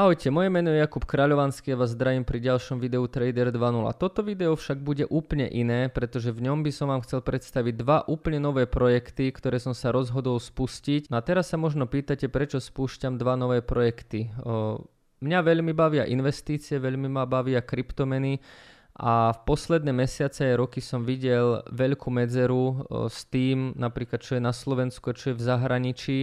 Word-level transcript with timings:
Ahojte, 0.00 0.32
moje 0.32 0.48
meno 0.48 0.72
je 0.72 0.80
Jakub 0.80 1.04
Kráľovanský 1.04 1.76
a 1.76 1.84
vás 1.84 1.92
zdravím 1.92 2.24
pri 2.24 2.40
ďalšom 2.40 2.80
videu 2.80 3.04
Trader 3.04 3.52
2.0. 3.52 3.84
Toto 4.00 4.24
video 4.24 4.56
však 4.56 4.80
bude 4.80 5.04
úplne 5.04 5.44
iné, 5.44 5.92
pretože 5.92 6.32
v 6.32 6.48
ňom 6.48 6.64
by 6.64 6.72
som 6.72 6.88
vám 6.88 7.04
chcel 7.04 7.20
predstaviť 7.20 7.74
dva 7.76 8.08
úplne 8.08 8.40
nové 8.40 8.64
projekty, 8.64 9.28
ktoré 9.28 9.60
som 9.60 9.76
sa 9.76 9.92
rozhodol 9.92 10.40
spustiť. 10.40 11.12
No 11.12 11.20
a 11.20 11.26
teraz 11.26 11.52
sa 11.52 11.60
možno 11.60 11.84
pýtate, 11.84 12.32
prečo 12.32 12.64
spúšťam 12.64 13.20
dva 13.20 13.36
nové 13.36 13.60
projekty. 13.60 14.32
Mňa 15.20 15.38
veľmi 15.44 15.76
bavia 15.76 16.08
investície, 16.08 16.80
veľmi 16.80 17.12
ma 17.12 17.28
bavia 17.28 17.60
kryptomeny 17.60 18.40
a 18.96 19.36
v 19.36 19.38
posledné 19.44 19.92
mesiace 19.92 20.48
a 20.48 20.56
roky 20.56 20.80
som 20.80 21.04
videl 21.04 21.60
veľkú 21.68 22.08
medzeru 22.08 22.88
s 22.88 23.28
tým, 23.28 23.76
napríklad 23.76 24.24
čo 24.24 24.40
je 24.40 24.48
na 24.48 24.56
Slovensku, 24.56 25.12
čo 25.12 25.36
je 25.36 25.36
v 25.36 25.44
zahraničí 25.44 26.18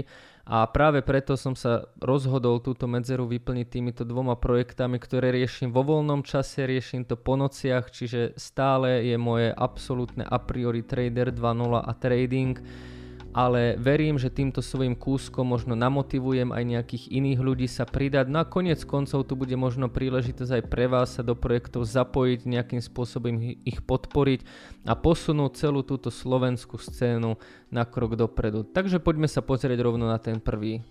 a 0.47 0.63
práve 0.71 1.03
preto 1.03 1.35
som 1.35 1.59
sa 1.59 1.91
rozhodol 1.99 2.63
túto 2.63 2.87
medzeru 2.87 3.27
vyplniť 3.27 3.67
týmito 3.67 4.07
dvoma 4.07 4.39
projektami, 4.39 4.95
ktoré 4.95 5.35
riešim 5.35 5.75
vo 5.75 5.83
voľnom 5.83 6.23
čase, 6.23 6.63
riešim 6.63 7.03
to 7.03 7.19
po 7.19 7.35
nociach, 7.35 7.91
čiže 7.91 8.31
stále 8.39 9.03
je 9.03 9.19
moje 9.19 9.51
absolútne 9.51 10.23
a 10.23 10.39
priori 10.39 10.87
Trader 10.87 11.35
2.0 11.35 11.83
a 11.83 11.91
trading 11.99 12.55
ale 13.37 13.77
verím, 13.77 14.17
že 14.17 14.33
týmto 14.33 14.65
svojim 14.65 14.97
kúskom 14.97 15.45
možno 15.45 15.77
namotivujem 15.77 16.49
aj 16.49 16.63
nejakých 16.65 17.03
iných 17.13 17.37
ľudí 17.37 17.69
sa 17.69 17.85
pridať. 17.85 18.33
No 18.33 18.41
a 18.41 18.49
konec 18.49 18.81
koncov 18.81 19.29
tu 19.29 19.37
bude 19.37 19.53
možno 19.53 19.93
príležitosť 19.93 20.57
aj 20.57 20.63
pre 20.65 20.89
vás 20.89 21.13
sa 21.13 21.21
do 21.21 21.37
projektov 21.37 21.85
zapojiť, 21.85 22.49
nejakým 22.49 22.81
spôsobom 22.81 23.37
ich 23.61 23.79
podporiť 23.85 24.41
a 24.89 24.97
posunúť 24.97 25.53
celú 25.53 25.85
túto 25.85 26.09
slovenskú 26.09 26.81
scénu 26.81 27.37
na 27.69 27.85
krok 27.85 28.17
dopredu. 28.17 28.65
Takže 28.65 28.97
poďme 28.97 29.29
sa 29.29 29.45
pozrieť 29.45 29.85
rovno 29.85 30.09
na 30.09 30.17
ten 30.17 30.41
prvý. 30.41 30.81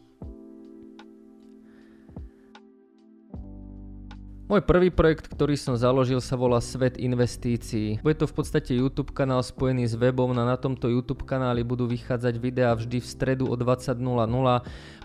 Môj 4.47 4.63
prvý 4.63 4.95
projekt, 4.95 5.27
ktorý 5.27 5.59
som 5.59 5.75
založil 5.75 6.23
sa 6.23 6.39
volá 6.39 6.63
Svet 6.63 7.03
investícií. 7.03 7.99
Bude 7.99 8.15
to 8.15 8.31
v 8.31 8.35
podstate 8.39 8.79
YouTube 8.79 9.11
kanál 9.11 9.43
spojený 9.43 9.91
s 9.91 9.99
webom, 9.99 10.31
no 10.31 10.47
na 10.47 10.55
tomto 10.55 10.87
YouTube 10.87 11.27
kanáli 11.27 11.67
budú 11.67 11.91
vychádzať 11.91 12.39
videá 12.39 12.71
vždy 12.79 13.03
v 13.03 13.11
stredu 13.11 13.51
o 13.51 13.59
20.00. 13.59 13.99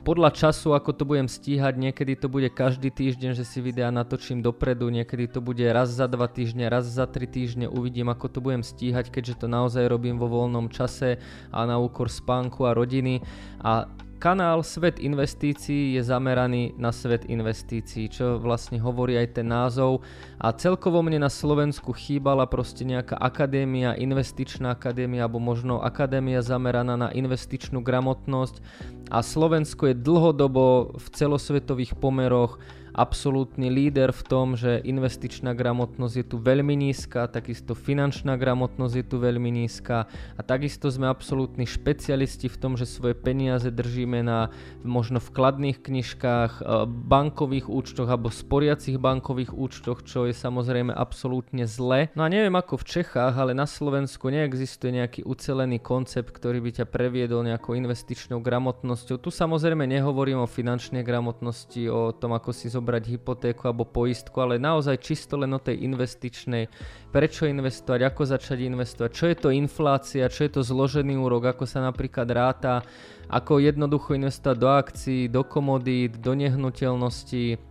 Podľa 0.06 0.30
času, 0.30 0.78
ako 0.78 0.94
to 0.94 1.10
budem 1.10 1.26
stíhať, 1.26 1.74
niekedy 1.74 2.22
to 2.22 2.30
bude 2.30 2.54
každý 2.54 2.94
týždeň, 2.94 3.34
že 3.34 3.42
si 3.42 3.66
videá 3.66 3.90
natočím 3.90 4.46
dopredu, 4.46 4.94
niekedy 4.94 5.26
to 5.26 5.42
bude 5.42 5.66
raz 5.74 5.90
za 5.90 6.06
dva 6.06 6.30
týždne, 6.30 6.70
raz 6.70 6.86
za 6.86 7.10
tri 7.10 7.26
týždne, 7.26 7.66
uvidím, 7.66 8.14
ako 8.14 8.30
to 8.30 8.46
budem 8.46 8.62
stíhať, 8.62 9.10
keďže 9.10 9.42
to 9.42 9.48
naozaj 9.50 9.90
robím 9.90 10.22
vo 10.22 10.30
voľnom 10.30 10.70
čase 10.70 11.18
a 11.50 11.66
na 11.66 11.82
úkor 11.82 12.14
spánku 12.14 12.62
a 12.70 12.78
rodiny. 12.78 13.26
A 13.66 13.90
Kanál 14.22 14.62
Svet 14.62 15.02
investícií 15.02 15.98
je 15.98 16.06
zameraný 16.06 16.78
na 16.78 16.94
svet 16.94 17.26
investícií, 17.26 18.06
čo 18.06 18.38
vlastne 18.38 18.78
hovorí 18.78 19.18
aj 19.18 19.42
ten 19.42 19.50
názov. 19.50 20.06
A 20.38 20.54
celkovo 20.54 21.02
mne 21.02 21.26
na 21.26 21.32
Slovensku 21.34 21.90
chýbala 21.90 22.46
proste 22.46 22.86
nejaká 22.86 23.18
akadémia, 23.18 23.98
investičná 23.98 24.78
akadémia, 24.78 25.26
alebo 25.26 25.42
možno 25.42 25.82
akadémia 25.82 26.46
zameraná 26.46 26.94
na 26.94 27.10
investičnú 27.10 27.82
gramotnosť. 27.82 28.62
A 29.10 29.26
Slovensko 29.26 29.90
je 29.90 29.98
dlhodobo 29.98 30.94
v 31.02 31.06
celosvetových 31.18 31.98
pomeroch 31.98 32.62
absolútny 32.94 33.72
líder 33.72 34.12
v 34.12 34.24
tom, 34.28 34.48
že 34.60 34.84
investičná 34.84 35.56
gramotnosť 35.56 36.16
je 36.16 36.26
tu 36.28 36.38
veľmi 36.40 36.76
nízka, 36.76 37.32
takisto 37.32 37.76
finančná 37.76 38.36
gramotnosť 38.36 38.96
je 39.00 39.06
tu 39.06 39.18
veľmi 39.20 39.50
nízka 39.52 40.12
a 40.36 40.42
takisto 40.44 40.92
sme 40.92 41.08
absolútni 41.08 41.64
špecialisti 41.64 42.52
v 42.52 42.60
tom, 42.60 42.76
že 42.76 42.90
svoje 42.90 43.16
peniaze 43.16 43.72
držíme 43.72 44.24
na 44.24 44.52
možno 44.84 45.24
vkladných 45.24 45.80
knižkách, 45.80 46.52
e, 46.60 46.64
bankových 46.88 47.72
účtoch 47.72 48.08
alebo 48.12 48.34
sporiacich 48.34 49.00
bankových 49.00 49.56
účtoch, 49.56 50.04
čo 50.04 50.28
je 50.28 50.36
samozrejme 50.36 50.92
absolútne 50.92 51.64
zle. 51.66 52.12
No 52.18 52.28
a 52.28 52.32
neviem 52.32 52.54
ako 52.56 52.82
v 52.84 52.88
Čechách, 53.00 53.36
ale 53.38 53.56
na 53.56 53.66
Slovensku 53.66 54.28
neexistuje 54.28 54.92
nejaký 55.00 55.22
ucelený 55.24 55.80
koncept, 55.80 56.34
ktorý 56.36 56.60
by 56.60 56.84
ťa 56.84 56.86
previedol 56.90 57.48
nejakou 57.48 57.74
investičnou 57.78 58.44
gramotnosťou. 58.44 59.22
Tu 59.22 59.30
samozrejme 59.32 59.88
nehovorím 59.88 60.44
o 60.44 60.50
finančnej 60.50 61.06
gramotnosti, 61.06 61.82
o 61.88 62.12
tom, 62.12 62.36
ako 62.36 62.52
si 62.52 62.68
zobrať 62.82 63.14
hypotéku 63.14 63.70
alebo 63.70 63.86
poistku, 63.86 64.34
ale 64.42 64.58
naozaj 64.58 64.98
čisto 64.98 65.38
len 65.38 65.54
o 65.54 65.62
tej 65.62 65.86
investičnej. 65.86 66.66
Prečo 67.14 67.46
investovať, 67.46 68.02
ako 68.10 68.22
začať 68.26 68.66
investovať, 68.66 69.12
čo 69.14 69.26
je 69.30 69.38
to 69.38 69.50
inflácia, 69.54 70.26
čo 70.26 70.50
je 70.50 70.52
to 70.58 70.62
zložený 70.66 71.14
úrok, 71.22 71.54
ako 71.54 71.70
sa 71.70 71.86
napríklad 71.86 72.26
ráta, 72.34 72.82
ako 73.30 73.62
jednoducho 73.62 74.18
investovať 74.18 74.58
do 74.58 74.70
akcií, 74.74 75.22
do 75.30 75.46
komodít, 75.46 76.18
do 76.18 76.34
nehnuteľností, 76.34 77.62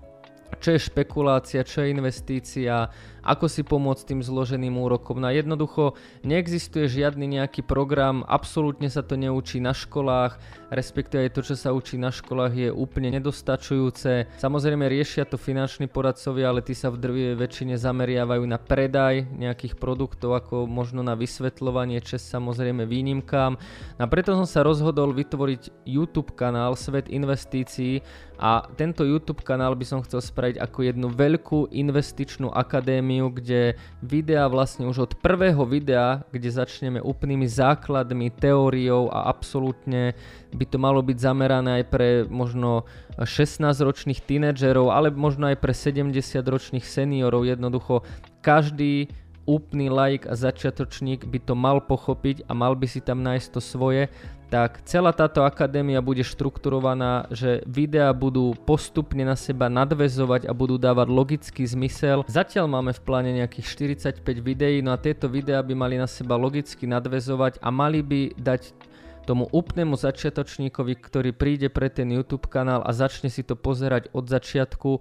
čo 0.63 0.69
je 0.75 0.81
špekulácia, 0.83 1.67
čo 1.67 1.83
je 1.83 1.95
investícia, 1.95 2.87
ako 3.21 3.47
si 3.47 3.61
pomôcť 3.61 4.15
tým 4.15 4.21
zloženým 4.25 4.73
úrokom. 4.81 5.21
No 5.21 5.29
jednoducho 5.29 5.99
neexistuje 6.25 6.89
žiadny 6.89 7.41
nejaký 7.41 7.61
program, 7.67 8.25
absolútne 8.25 8.89
sa 8.89 9.05
to 9.05 9.21
neučí 9.21 9.61
na 9.61 9.77
školách, 9.77 10.41
respektíve 10.73 11.29
to, 11.35 11.45
čo 11.45 11.55
sa 11.59 11.75
učí 11.77 12.01
na 12.01 12.09
školách 12.09 12.53
je 12.57 12.69
úplne 12.73 13.13
nedostačujúce. 13.21 14.31
Samozrejme 14.41 14.89
riešia 14.89 15.29
to 15.29 15.37
finanční 15.37 15.91
poradcovia, 15.91 16.49
ale 16.49 16.65
tí 16.65 16.73
sa 16.73 16.89
v 16.89 17.01
drvivej 17.03 17.37
väčšine 17.37 17.75
zameriavajú 17.77 18.45
na 18.49 18.57
predaj 18.57 19.29
nejakých 19.37 19.77
produktov, 19.77 20.39
ako 20.39 20.65
možno 20.65 21.05
na 21.05 21.19
vysvetľovanie, 21.19 22.01
čes 22.01 22.25
samozrejme 22.25 22.87
výnimkám. 22.87 23.53
No 23.99 24.03
a 24.03 24.09
preto 24.09 24.33
som 24.33 24.49
sa 24.49 24.65
rozhodol 24.65 25.13
vytvoriť 25.13 25.85
YouTube 25.85 26.33
kanál 26.39 26.79
Svet 26.79 27.11
investícií 27.13 28.01
a 28.41 28.65
tento 28.73 29.05
YouTube 29.05 29.45
kanál 29.45 29.77
by 29.77 29.85
som 29.85 30.01
chcel 30.01 30.25
spraviť 30.25 30.57
ako 30.65 30.79
jednu 30.81 31.13
veľkú 31.13 31.77
investičnú 31.77 32.49
akadémiu 32.49 33.10
akadémiu, 33.11 33.35
kde 33.35 33.75
videa 34.03 34.47
vlastne 34.47 34.87
už 34.87 35.11
od 35.11 35.13
prvého 35.19 35.67
videa, 35.67 36.23
kde 36.31 36.51
začneme 36.51 37.03
úplnými 37.03 37.47
základmi, 37.51 38.31
teóriou 38.31 39.11
a 39.11 39.27
absolútne 39.27 40.15
by 40.55 40.65
to 40.67 40.79
malo 40.79 41.03
byť 41.03 41.19
zamerané 41.19 41.83
aj 41.83 41.85
pre 41.91 42.09
možno 42.31 42.87
16-ročných 43.19 44.23
tínedžerov, 44.23 44.95
ale 44.95 45.11
možno 45.11 45.51
aj 45.51 45.59
pre 45.59 45.75
70-ročných 45.75 46.87
seniorov. 46.87 47.51
Jednoducho 47.51 48.07
každý 48.41 49.11
úplný 49.51 49.91
laik 49.91 50.31
a 50.31 50.39
začiatočník 50.39 51.27
by 51.27 51.43
to 51.43 51.59
mal 51.59 51.83
pochopiť 51.83 52.47
a 52.47 52.55
mal 52.55 52.79
by 52.79 52.87
si 52.87 53.03
tam 53.03 53.27
nájsť 53.27 53.49
to 53.51 53.59
svoje 53.59 54.07
tak 54.51 54.83
celá 54.83 55.15
táto 55.15 55.47
akadémia 55.47 56.03
bude 56.03 56.27
štrukturovaná, 56.27 57.31
že 57.31 57.63
videá 57.71 58.11
budú 58.11 58.59
postupne 58.67 59.23
na 59.23 59.39
seba 59.39 59.71
nadvezovať 59.71 60.51
a 60.51 60.53
budú 60.53 60.75
dávať 60.75 61.07
logický 61.07 61.63
zmysel. 61.71 62.27
Zatiaľ 62.27 62.67
máme 62.67 62.91
v 62.91 63.01
pláne 63.07 63.31
nejakých 63.31 63.95
45 64.19 64.43
videí, 64.43 64.83
no 64.83 64.91
a 64.91 64.99
tieto 64.99 65.31
videá 65.31 65.63
by 65.63 65.75
mali 65.79 66.03
na 66.03 66.11
seba 66.11 66.35
logicky 66.35 66.91
nadvezovať 66.91 67.63
a 67.63 67.71
mali 67.71 68.03
by 68.03 68.35
dať 68.35 68.75
tomu 69.23 69.47
úplnému 69.55 69.95
začiatočníkovi, 69.95 70.99
ktorý 70.99 71.31
príde 71.31 71.71
pre 71.71 71.87
ten 71.87 72.11
YouTube 72.11 72.51
kanál 72.51 72.83
a 72.83 72.91
začne 72.91 73.31
si 73.31 73.47
to 73.47 73.55
pozerať 73.55 74.11
od 74.11 74.27
začiatku, 74.27 74.99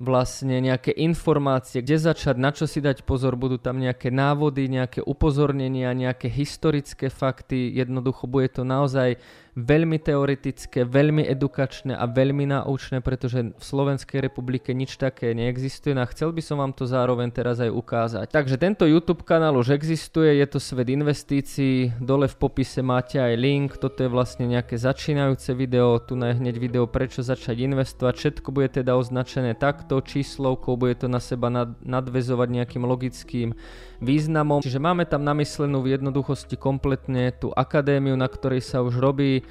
vlastne 0.00 0.64
nejaké 0.64 0.96
informácie, 0.96 1.84
kde 1.84 2.00
začať, 2.00 2.40
na 2.40 2.56
čo 2.56 2.64
si 2.64 2.80
dať 2.80 3.04
pozor, 3.04 3.36
budú 3.36 3.60
tam 3.60 3.76
nejaké 3.76 4.08
návody, 4.08 4.64
nejaké 4.64 5.04
upozornenia, 5.04 5.92
nejaké 5.92 6.32
historické 6.32 7.12
fakty, 7.12 7.76
jednoducho 7.76 8.24
bude 8.24 8.48
to 8.48 8.64
naozaj 8.64 9.20
veľmi 9.58 9.98
teoretické, 9.98 10.86
veľmi 10.86 11.26
edukačné 11.26 11.94
a 11.94 12.06
veľmi 12.06 12.46
naučné, 12.48 13.02
pretože 13.02 13.50
v 13.50 13.62
Slovenskej 13.62 14.22
republike 14.22 14.70
nič 14.70 14.94
také 14.96 15.34
neexistuje. 15.34 15.92
A 15.98 16.06
chcel 16.06 16.30
by 16.30 16.42
som 16.42 16.62
vám 16.62 16.72
to 16.72 16.86
zároveň 16.86 17.28
teraz 17.34 17.58
aj 17.58 17.68
ukázať. 17.68 18.26
Takže 18.30 18.56
tento 18.56 18.86
YouTube 18.86 19.26
kanál 19.26 19.58
už 19.58 19.74
existuje, 19.74 20.38
je 20.38 20.46
to 20.46 20.62
Svet 20.62 20.88
investícií, 20.88 21.98
dole 21.98 22.30
v 22.30 22.36
popise 22.38 22.80
máte 22.80 23.18
aj 23.18 23.34
link, 23.34 23.76
toto 23.76 24.06
je 24.06 24.10
vlastne 24.10 24.46
nejaké 24.46 24.78
začínajúce 24.78 25.50
video, 25.52 25.98
tu 25.98 26.14
na 26.14 26.30
hneď 26.30 26.56
video 26.56 26.86
prečo 26.86 27.20
začať 27.26 27.58
investovať, 27.66 28.14
všetko 28.16 28.48
bude 28.54 28.70
teda 28.70 28.94
označené 28.94 29.58
takto, 29.58 29.89
číslovkou, 29.98 30.78
bude 30.78 30.94
to 30.94 31.10
na 31.10 31.18
seba 31.18 31.50
nad, 31.50 31.74
nadvezovať 31.82 32.48
nejakým 32.54 32.86
logickým 32.86 33.58
významom. 33.98 34.62
Čiže 34.62 34.78
máme 34.78 35.02
tam 35.10 35.26
namyslenú 35.26 35.82
v 35.82 35.98
jednoduchosti 35.98 36.54
kompletne 36.54 37.34
tú 37.34 37.50
akadémiu, 37.50 38.14
na 38.14 38.30
ktorej 38.30 38.62
sa 38.62 38.86
už 38.86 39.02
robí. 39.02 39.42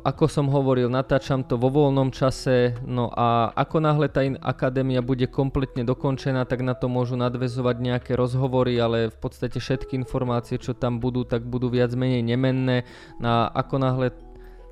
Ako 0.00 0.32
som 0.32 0.48
hovoril, 0.48 0.88
natáčam 0.88 1.44
to 1.44 1.60
vo 1.60 1.68
voľnom 1.68 2.08
čase, 2.08 2.72
no 2.88 3.12
a 3.12 3.52
ako 3.52 3.84
náhle 3.84 4.08
tá 4.08 4.24
akadémia 4.40 5.04
bude 5.04 5.28
kompletne 5.28 5.84
dokončená, 5.84 6.48
tak 6.48 6.64
na 6.64 6.72
to 6.72 6.88
môžu 6.88 7.20
nadvezovať 7.20 7.76
nejaké 7.76 8.16
rozhovory, 8.16 8.80
ale 8.80 9.12
v 9.12 9.18
podstate 9.20 9.60
všetky 9.60 9.92
informácie, 10.00 10.56
čo 10.56 10.72
tam 10.72 10.96
budú, 11.04 11.28
tak 11.28 11.44
budú 11.44 11.68
viac 11.68 11.92
menej 11.92 12.24
nemenné. 12.24 12.88
No 13.20 13.28
a 13.28 13.52
ako 13.52 13.76
náhle 13.76 14.08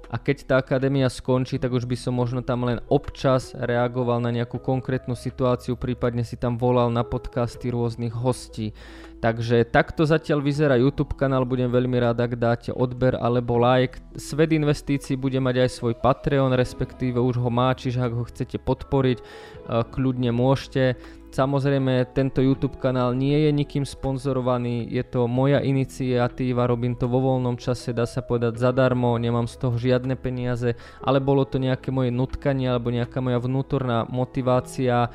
a 0.06 0.16
keď 0.16 0.36
tá 0.46 0.54
akadémia 0.62 1.10
skončí, 1.10 1.58
tak 1.58 1.74
už 1.74 1.84
by 1.84 1.96
som 1.98 2.14
možno 2.14 2.40
tam 2.42 2.66
len 2.66 2.78
občas 2.86 3.56
reagoval 3.56 4.22
na 4.22 4.30
nejakú 4.30 4.62
konkrétnu 4.62 5.18
situáciu, 5.18 5.74
prípadne 5.74 6.22
si 6.22 6.38
tam 6.38 6.54
volal 6.58 6.92
na 6.94 7.02
podcasty 7.02 7.70
rôznych 7.70 8.14
hostí. 8.14 8.70
Takže 9.16 9.64
takto 9.72 10.04
zatiaľ 10.04 10.44
vyzerá 10.44 10.76
YouTube 10.76 11.16
kanál, 11.16 11.48
budem 11.48 11.72
veľmi 11.72 11.96
rád, 11.98 12.20
ak 12.20 12.36
dáte 12.36 12.70
odber 12.70 13.16
alebo 13.16 13.56
like. 13.56 13.96
Svet 14.14 14.52
investícií 14.52 15.16
bude 15.16 15.40
mať 15.40 15.66
aj 15.66 15.70
svoj 15.72 15.94
Patreon, 15.96 16.52
respektíve 16.52 17.16
už 17.16 17.40
ho 17.40 17.48
má, 17.48 17.72
čiže 17.72 18.04
ak 18.04 18.12
ho 18.12 18.28
chcete 18.28 18.60
podporiť, 18.60 19.18
kľudne 19.66 20.30
môžete. 20.36 21.00
Samozrejme, 21.26 22.16
tento 22.16 22.40
YouTube 22.40 22.80
kanál 22.80 23.12
nie 23.12 23.36
je 23.44 23.50
nikým 23.52 23.84
sponzorovaný, 23.84 24.88
je 24.88 25.04
to 25.04 25.28
moja 25.28 25.60
iniciatíva, 25.60 26.64
robím 26.64 26.96
to 26.96 27.10
vo 27.10 27.20
voľnom 27.20 27.60
čase, 27.60 27.92
dá 27.92 28.08
sa 28.08 28.24
povedať 28.24 28.56
zadarmo, 28.56 29.18
nemám 29.20 29.44
z 29.44 29.60
toho 29.60 29.76
žiadne 29.76 30.16
peniaze, 30.16 30.80
ale 31.04 31.20
bolo 31.20 31.44
to 31.44 31.60
nejaké 31.60 31.92
moje 31.92 32.08
nutkanie 32.08 32.72
alebo 32.72 32.88
nejaká 32.88 33.20
moja 33.20 33.36
vnútorná 33.36 34.08
motivácia 34.08 35.12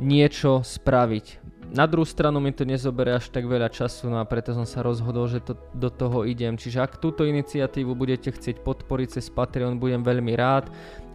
niečo 0.00 0.64
spraviť. 0.64 1.44
Na 1.74 1.90
druhú 1.90 2.06
stranu 2.06 2.38
mi 2.38 2.54
to 2.54 2.62
nezobere 2.62 3.18
až 3.18 3.34
tak 3.34 3.50
veľa 3.50 3.66
času, 3.66 4.06
no 4.06 4.22
a 4.22 4.28
preto 4.28 4.54
som 4.54 4.62
sa 4.62 4.84
rozhodol, 4.84 5.26
že 5.26 5.42
to, 5.42 5.58
do 5.74 5.90
toho 5.90 6.22
idem. 6.22 6.54
Čiže 6.54 6.78
ak 6.78 7.02
túto 7.02 7.26
iniciatívu 7.26 7.98
budete 7.98 8.30
chcieť 8.30 8.62
podporiť 8.62 9.18
cez 9.18 9.26
Patreon, 9.26 9.82
budem 9.82 10.06
veľmi 10.06 10.38
rád. 10.38 10.70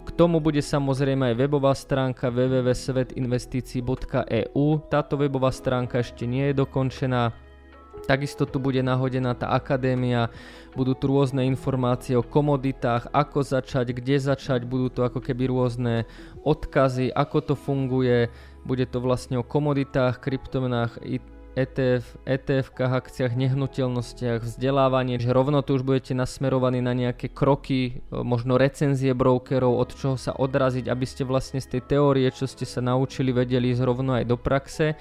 K 0.10 0.18
tomu 0.18 0.42
bude 0.42 0.58
samozrejme 0.58 1.30
aj 1.30 1.38
webová 1.38 1.70
stránka 1.78 2.34
www.svetinvestícií.eu. 2.34 4.66
Táto 4.90 5.22
webová 5.22 5.54
stránka 5.54 6.02
ešte 6.02 6.26
nie 6.26 6.50
je 6.50 6.66
dokončená. 6.66 7.30
Takisto 8.10 8.50
tu 8.50 8.58
bude 8.58 8.82
nahodená 8.82 9.38
tá 9.38 9.54
akadémia, 9.54 10.34
budú 10.74 10.98
tu 10.98 11.14
rôzne 11.14 11.46
informácie 11.46 12.18
o 12.18 12.26
komoditách, 12.26 13.06
ako 13.14 13.46
začať, 13.46 13.94
kde 13.94 14.18
začať, 14.18 14.66
budú 14.66 14.90
tu 14.90 15.06
ako 15.06 15.22
keby 15.22 15.46
rôzne 15.46 16.10
odkazy, 16.42 17.14
ako 17.14 17.54
to 17.54 17.56
funguje, 17.60 18.34
bude 18.66 18.90
to 18.90 18.98
vlastne 18.98 19.38
o 19.38 19.46
komoditách, 19.46 20.26
kryptomenách, 20.26 21.06
ETF, 21.58 22.06
ETF, 22.30 22.68
akciách, 22.78 23.34
nehnuteľnostiach, 23.34 24.46
vzdelávanie, 24.46 25.18
že 25.18 25.34
rovno 25.34 25.66
tu 25.66 25.74
už 25.78 25.86
budete 25.86 26.14
nasmerovaní 26.14 26.82
na 26.82 26.94
nejaké 26.94 27.30
kroky, 27.30 27.80
e, 27.80 28.22
možno 28.22 28.62
recenzie 28.62 29.18
brokerov, 29.18 29.82
od 29.82 29.90
čoho 29.98 30.16
sa 30.18 30.38
odraziť, 30.38 30.86
aby 30.86 31.06
ste 31.10 31.26
vlastne 31.26 31.58
z 31.58 31.78
tej 31.78 31.98
teórie, 31.98 32.30
čo 32.30 32.46
ste 32.46 32.70
sa 32.70 32.86
naučili, 32.86 33.34
vedeli 33.34 33.74
ísť 33.74 33.82
rovno 33.82 34.18
aj 34.18 34.26
do 34.30 34.38
praxe. 34.38 34.94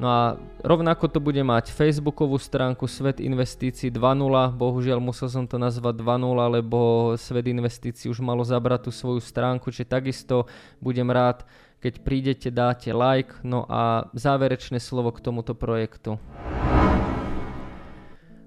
No 0.00 0.08
a 0.08 0.40
rovnako 0.64 1.12
to 1.12 1.20
bude 1.20 1.44
mať 1.44 1.76
facebookovú 1.76 2.40
stránku 2.40 2.88
Svet 2.88 3.20
investícií 3.20 3.92
2.0, 3.92 4.56
bohužiaľ 4.56 4.96
musel 4.96 5.28
som 5.28 5.44
to 5.44 5.60
nazvať 5.60 6.00
2.0, 6.00 6.56
lebo 6.56 6.78
Svet 7.20 7.44
investícií 7.44 8.08
už 8.08 8.24
malo 8.24 8.40
zabrať 8.40 8.88
tú 8.88 8.90
svoju 8.96 9.20
stránku, 9.20 9.68
čiže 9.68 9.92
takisto 9.92 10.48
budem 10.80 11.12
rád, 11.12 11.44
keď 11.84 12.00
prídete, 12.00 12.48
dáte 12.48 12.96
like, 12.96 13.44
no 13.44 13.68
a 13.68 14.08
záverečné 14.16 14.80
slovo 14.80 15.12
k 15.12 15.20
tomuto 15.20 15.52
projektu. 15.52 16.16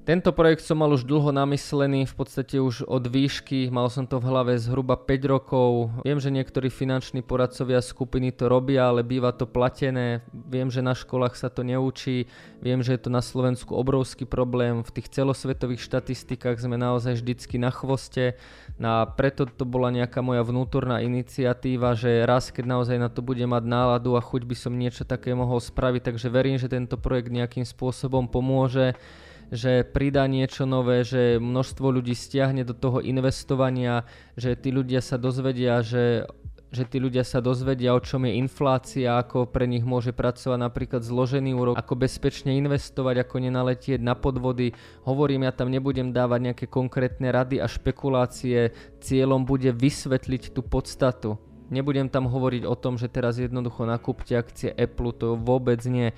Tento 0.03 0.35
projekt 0.35 0.67
som 0.67 0.83
mal 0.83 0.91
už 0.91 1.07
dlho 1.07 1.31
namyslený, 1.31 2.03
v 2.03 2.15
podstate 2.19 2.59
už 2.59 2.83
od 2.91 3.07
výšky, 3.07 3.71
mal 3.71 3.87
som 3.87 4.03
to 4.03 4.19
v 4.19 4.27
hlave 4.27 4.59
zhruba 4.59 4.99
5 4.99 5.31
rokov. 5.31 5.95
Viem, 6.03 6.19
že 6.19 6.27
niektorí 6.27 6.67
finanční 6.67 7.23
poradcovia 7.23 7.79
skupiny 7.79 8.35
to 8.35 8.51
robia, 8.51 8.91
ale 8.91 8.99
býva 8.99 9.31
to 9.31 9.47
platené. 9.47 10.19
Viem, 10.35 10.67
že 10.67 10.83
na 10.83 10.91
školách 10.91 11.39
sa 11.39 11.47
to 11.47 11.63
neučí. 11.63 12.27
Viem, 12.59 12.83
že 12.83 12.99
je 12.99 13.07
to 13.07 13.15
na 13.15 13.23
Slovensku 13.23 13.79
obrovský 13.79 14.27
problém. 14.27 14.83
V 14.83 14.91
tých 14.91 15.07
celosvetových 15.07 15.79
štatistikách 15.79 16.59
sme 16.59 16.75
naozaj 16.75 17.23
vždycky 17.23 17.55
na 17.55 17.71
chvoste. 17.71 18.35
No 18.75 19.07
a 19.07 19.07
preto 19.07 19.47
to 19.47 19.63
bola 19.63 19.87
nejaká 19.87 20.19
moja 20.19 20.43
vnútorná 20.43 20.99
iniciatíva, 20.99 21.95
že 21.95 22.27
raz, 22.27 22.51
keď 22.51 22.75
naozaj 22.75 22.99
na 22.99 23.07
to 23.07 23.23
budem 23.23 23.55
mať 23.55 23.63
náladu 23.63 24.19
a 24.19 24.21
chuť 24.25 24.43
by 24.51 24.55
som 24.59 24.75
niečo 24.75 25.07
také 25.07 25.31
mohol 25.31 25.63
spraviť, 25.63 26.11
takže 26.11 26.27
verím, 26.27 26.59
že 26.59 26.67
tento 26.67 26.99
projekt 26.99 27.31
nejakým 27.31 27.63
spôsobom 27.63 28.27
pomôže 28.27 28.99
že 29.53 29.85
pridá 29.85 30.25
niečo 30.25 30.65
nové, 30.65 31.05
že 31.05 31.37
množstvo 31.37 31.93
ľudí 32.01 32.17
stiahne 32.17 32.65
do 32.65 32.73
toho 32.73 33.05
investovania, 33.05 34.09
že 34.33 34.57
tí 34.57 34.73
ľudia 34.73 35.05
sa 35.05 35.21
dozvedia, 35.21 35.85
že 35.85 36.25
že 36.73 36.89
tí 36.89 36.97
ľudia 36.97 37.21
sa 37.21 37.37
dozvedia, 37.37 37.93
o 37.93 38.01
čom 38.01 38.25
je 38.25 38.33
inflácia, 38.33 39.13
ako 39.21 39.45
pre 39.45 39.69
nich 39.69 39.85
môže 39.85 40.09
pracovať 40.09 40.57
napríklad 40.57 41.05
zložený 41.05 41.53
úrok, 41.53 41.77
ako 41.77 41.93
bezpečne 41.93 42.57
investovať, 42.57 43.21
ako 43.21 43.45
nenaletieť 43.45 44.01
na 44.01 44.17
podvody. 44.17 44.73
Hovorím, 45.05 45.45
ja 45.45 45.53
tam 45.53 45.69
nebudem 45.69 46.09
dávať 46.09 46.39
nejaké 46.49 46.65
konkrétne 46.65 47.29
rady 47.29 47.61
a 47.61 47.69
špekulácie, 47.69 48.73
cieľom 49.05 49.45
bude 49.45 49.69
vysvetliť 49.69 50.49
tú 50.49 50.65
podstatu. 50.65 51.37
Nebudem 51.69 52.09
tam 52.09 52.25
hovoriť 52.25 52.65
o 52.65 52.73
tom, 52.73 52.97
že 52.97 53.05
teraz 53.05 53.37
jednoducho 53.37 53.85
nakúpte 53.85 54.33
akcie 54.33 54.73
Apple, 54.73 55.13
to 55.13 55.37
vôbec 55.37 55.79
nie 55.85 56.11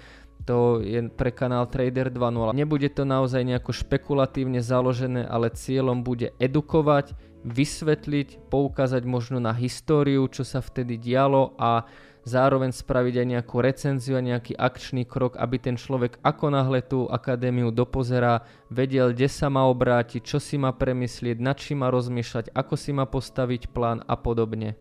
to 0.45 0.79
je 0.85 1.01
pre 1.09 1.33
kanál 1.33 1.65
Trader 1.65 2.13
2.0. 2.13 2.53
Nebude 2.53 2.89
to 2.93 3.01
naozaj 3.01 3.41
nejako 3.41 3.73
špekulatívne 3.73 4.61
založené, 4.61 5.25
ale 5.25 5.49
cieľom 5.49 6.05
bude 6.05 6.37
edukovať, 6.37 7.17
vysvetliť, 7.45 8.49
poukázať 8.53 9.03
možno 9.05 9.41
na 9.41 9.53
históriu, 9.53 10.25
čo 10.29 10.45
sa 10.45 10.61
vtedy 10.61 11.01
dialo 11.01 11.57
a 11.57 11.89
zároveň 12.25 12.73
spraviť 12.73 13.15
aj 13.21 13.27
nejakú 13.37 13.55
recenziu 13.61 14.17
a 14.17 14.25
nejaký 14.25 14.57
akčný 14.57 15.05
krok, 15.05 15.37
aby 15.37 15.61
ten 15.61 15.77
človek 15.77 16.17
ako 16.25 16.45
náhle 16.49 16.81
tú 16.81 17.05
akadémiu 17.05 17.69
dopozerá, 17.69 18.45
vedel, 18.73 19.13
kde 19.13 19.29
sa 19.29 19.47
má 19.49 19.69
obrátiť, 19.69 20.25
čo 20.25 20.41
si 20.41 20.57
má 20.57 20.73
premyslieť, 20.73 21.37
nad 21.37 21.57
čím 21.57 21.85
má 21.85 21.93
rozmýšľať, 21.93 22.49
ako 22.53 22.73
si 22.73 22.91
má 22.97 23.05
postaviť 23.05 23.69
plán 23.69 24.01
a 24.09 24.17
podobne. 24.17 24.73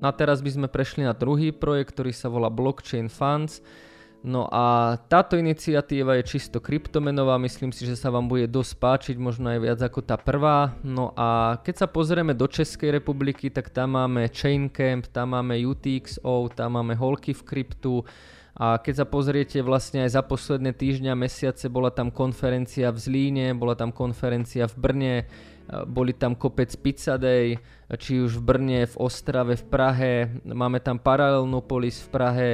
No 0.00 0.08
a 0.08 0.12
teraz 0.12 0.44
by 0.44 0.50
sme 0.52 0.68
prešli 0.68 1.04
na 1.04 1.16
druhý 1.16 1.50
projekt, 1.56 1.96
ktorý 1.96 2.12
sa 2.12 2.28
volá 2.28 2.52
Blockchain 2.52 3.08
Funds. 3.08 3.64
No 4.26 4.50
a 4.50 4.96
táto 5.06 5.38
iniciatíva 5.38 6.18
je 6.18 6.26
čisto 6.26 6.58
kryptomenová, 6.58 7.38
myslím 7.38 7.70
si, 7.70 7.86
že 7.86 7.94
sa 7.94 8.10
vám 8.10 8.26
bude 8.26 8.50
dosť 8.50 8.72
páčiť, 8.82 9.16
možno 9.22 9.54
aj 9.54 9.58
viac 9.62 9.80
ako 9.86 10.02
tá 10.02 10.18
prvá. 10.18 10.74
No 10.82 11.14
a 11.14 11.62
keď 11.62 11.86
sa 11.86 11.86
pozrieme 11.86 12.34
do 12.34 12.50
Českej 12.50 12.90
republiky, 12.90 13.54
tak 13.54 13.70
tam 13.70 13.94
máme 13.94 14.26
Chaincamp, 14.34 15.06
tam 15.14 15.38
máme 15.38 15.54
UTXO, 15.62 16.50
tam 16.50 16.74
máme 16.74 16.98
Holky 16.98 17.38
v 17.38 17.46
kryptu, 17.46 18.02
a 18.56 18.80
keď 18.80 19.04
sa 19.04 19.06
pozriete 19.06 19.60
vlastne 19.60 20.08
aj 20.08 20.16
za 20.16 20.22
posledné 20.24 20.72
týždňa, 20.72 21.12
mesiace, 21.12 21.68
bola 21.68 21.92
tam 21.92 22.08
konferencia 22.08 22.88
v 22.88 22.96
Zlíne, 22.96 23.52
bola 23.52 23.76
tam 23.76 23.92
konferencia 23.92 24.64
v 24.64 24.74
Brne, 24.80 25.14
boli 25.86 26.12
tam 26.12 26.34
kopec 26.34 26.70
Pizza 26.76 27.16
Day, 27.16 27.58
či 27.98 28.22
už 28.22 28.38
v 28.38 28.42
Brne, 28.42 28.80
v 28.86 28.96
Ostrave, 28.98 29.58
v 29.58 29.64
Prahe, 29.66 30.12
máme 30.46 30.78
tam 30.82 30.98
paralelnú 30.98 31.62
polis 31.62 32.02
v 32.02 32.08
Prahe, 32.10 32.50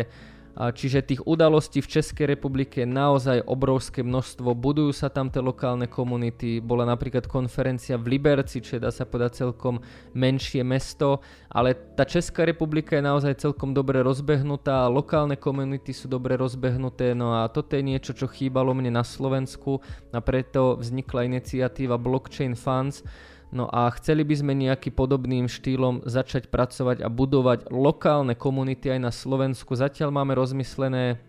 Čiže 0.53 1.01
tých 1.01 1.25
udalostí 1.25 1.81
v 1.81 1.89
Českej 1.89 2.29
republike 2.29 2.85
je 2.85 2.89
naozaj 2.89 3.49
obrovské 3.49 4.05
množstvo. 4.05 4.53
Budujú 4.53 4.93
sa 4.93 5.09
tam 5.09 5.33
tie 5.33 5.41
lokálne 5.41 5.89
komunity. 5.89 6.61
Bola 6.61 6.85
napríklad 6.85 7.25
konferencia 7.25 7.97
v 7.97 8.21
Liberci, 8.21 8.61
čo 8.61 8.77
dá 8.77 8.93
sa 8.93 9.09
povedať 9.09 9.49
celkom 9.49 9.81
menšie 10.13 10.61
mesto. 10.61 11.25
Ale 11.49 11.73
tá 11.97 12.05
Česká 12.05 12.45
republika 12.45 12.93
je 13.01 13.09
naozaj 13.09 13.41
celkom 13.41 13.73
dobre 13.73 14.05
rozbehnutá. 14.05 14.93
Lokálne 14.93 15.41
komunity 15.41 15.97
sú 15.97 16.05
dobre 16.05 16.37
rozbehnuté. 16.37 17.17
No 17.17 17.33
a 17.33 17.49
toto 17.49 17.73
je 17.73 17.89
niečo, 17.89 18.13
čo 18.13 18.29
chýbalo 18.29 18.77
mne 18.77 18.93
na 18.93 19.09
Slovensku. 19.09 19.81
A 20.13 20.21
preto 20.21 20.77
vznikla 20.77 21.33
iniciatíva 21.33 21.97
Blockchain 21.97 22.53
Funds, 22.53 23.01
No 23.53 23.69
a 23.69 23.93
chceli 24.01 24.25
by 24.25 24.35
sme 24.41 24.53
nejaký 24.57 24.97
podobným 24.97 25.45
štýlom 25.45 26.09
začať 26.09 26.49
pracovať 26.49 27.05
a 27.05 27.13
budovať 27.13 27.69
lokálne 27.69 28.33
komunity 28.33 28.97
aj 28.97 29.01
na 29.05 29.13
Slovensku. 29.13 29.77
Zatiaľ 29.77 30.09
máme 30.09 30.33
rozmyslené 30.33 31.21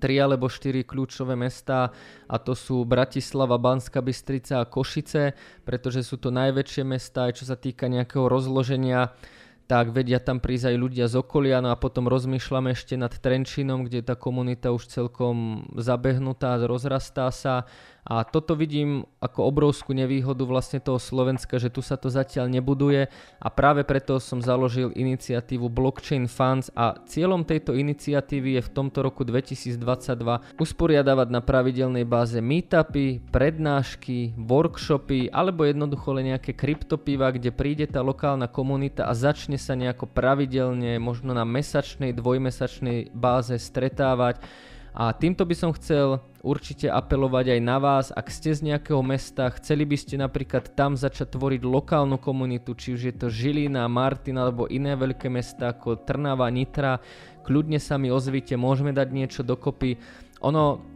tri 0.00 0.16
alebo 0.16 0.48
štyri 0.48 0.88
kľúčové 0.88 1.36
mesta 1.36 1.92
a 2.24 2.36
to 2.40 2.56
sú 2.56 2.88
Bratislava, 2.88 3.60
Banska 3.60 4.00
Bystrica 4.00 4.64
a 4.64 4.68
Košice, 4.68 5.36
pretože 5.68 6.00
sú 6.00 6.16
to 6.16 6.32
najväčšie 6.32 6.84
mesta 6.88 7.28
aj 7.28 7.42
čo 7.42 7.44
sa 7.44 7.60
týka 7.60 7.92
nejakého 7.92 8.24
rozloženia 8.24 9.12
tak 9.70 9.94
vedia 9.94 10.18
tam 10.18 10.42
prísť 10.42 10.74
aj 10.74 10.76
ľudia 10.82 11.06
z 11.06 11.22
okolia, 11.22 11.62
no 11.62 11.70
a 11.70 11.78
potom 11.78 12.10
rozmýšľame 12.10 12.74
ešte 12.74 12.98
nad 12.98 13.14
Trenčinom, 13.14 13.86
kde 13.86 14.02
tá 14.02 14.18
komunita 14.18 14.74
už 14.74 14.90
celkom 14.90 15.62
zabehnutá, 15.78 16.58
rozrastá 16.66 17.30
sa 17.30 17.70
a 18.04 18.24
toto 18.24 18.56
vidím 18.56 19.04
ako 19.20 19.44
obrovskú 19.44 19.92
nevýhodu 19.92 20.42
vlastne 20.48 20.80
toho 20.80 20.96
Slovenska, 20.96 21.60
že 21.60 21.68
tu 21.68 21.84
sa 21.84 22.00
to 22.00 22.08
zatiaľ 22.08 22.48
nebuduje. 22.48 23.12
A 23.40 23.48
práve 23.52 23.84
preto 23.84 24.16
som 24.16 24.40
založil 24.40 24.92
iniciatívu 24.96 25.68
Blockchain 25.68 26.24
Funds 26.24 26.72
a 26.72 26.96
cieľom 27.04 27.44
tejto 27.44 27.76
iniciatívy 27.76 28.60
je 28.60 28.62
v 28.64 28.70
tomto 28.72 29.04
roku 29.04 29.22
2022 29.22 30.56
usporiadavať 30.56 31.28
na 31.28 31.40
pravidelnej 31.44 32.08
báze 32.08 32.40
meetupy, 32.40 33.20
prednášky, 33.28 34.32
workshopy 34.40 35.28
alebo 35.28 35.68
jednoducho 35.68 36.16
len 36.16 36.32
nejaké 36.32 36.56
kryptopiva, 36.56 37.28
kde 37.30 37.52
príde 37.52 37.84
tá 37.84 38.00
lokálna 38.00 38.48
komunita 38.48 39.04
a 39.04 39.12
začne 39.12 39.60
sa 39.60 39.76
nejako 39.76 40.08
pravidelne, 40.08 40.96
možno 40.96 41.36
na 41.36 41.44
mesačnej, 41.44 42.16
dvojmesačnej 42.16 43.12
báze 43.12 43.60
stretávať 43.60 44.40
A 44.90 45.14
týmto 45.14 45.46
by 45.46 45.54
som 45.54 45.70
chcel 45.70 46.18
určite 46.42 46.90
apelovať 46.90 47.54
aj 47.54 47.60
na 47.62 47.76
vás, 47.78 48.06
ak 48.10 48.26
ste 48.26 48.50
z 48.50 48.74
nejakého 48.74 48.98
mesta, 49.06 49.46
chceli 49.54 49.86
by 49.86 49.96
ste 49.96 50.18
napríklad 50.18 50.74
tam 50.74 50.98
začať 50.98 51.38
tvoriť 51.38 51.62
lokálnu 51.62 52.18
komunitu, 52.18 52.74
či 52.74 52.98
už 52.98 53.00
je 53.06 53.14
to 53.14 53.30
Žilina, 53.30 53.86
Martin 53.86 54.40
alebo 54.40 54.66
iné 54.66 54.98
veľké 54.98 55.30
mesta 55.30 55.70
ako 55.70 56.02
Trnava, 56.02 56.50
Nitra, 56.50 56.98
kľudne 57.46 57.78
sa 57.78 58.00
mi 58.02 58.10
ozvite, 58.10 58.58
môžeme 58.58 58.90
dať 58.90 59.08
niečo 59.14 59.42
dokopy. 59.46 60.00
Ono, 60.42 60.89